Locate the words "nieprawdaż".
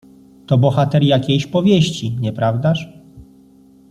2.21-2.93